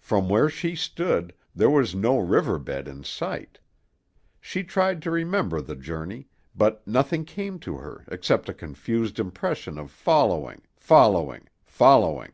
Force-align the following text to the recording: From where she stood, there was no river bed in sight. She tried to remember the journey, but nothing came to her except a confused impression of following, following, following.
From 0.00 0.28
where 0.28 0.48
she 0.48 0.74
stood, 0.74 1.32
there 1.54 1.70
was 1.70 1.94
no 1.94 2.18
river 2.18 2.58
bed 2.58 2.88
in 2.88 3.04
sight. 3.04 3.60
She 4.40 4.64
tried 4.64 5.00
to 5.02 5.12
remember 5.12 5.60
the 5.60 5.76
journey, 5.76 6.26
but 6.56 6.84
nothing 6.88 7.24
came 7.24 7.60
to 7.60 7.76
her 7.76 8.04
except 8.08 8.48
a 8.48 8.52
confused 8.52 9.20
impression 9.20 9.78
of 9.78 9.92
following, 9.92 10.62
following, 10.74 11.46
following. 11.62 12.32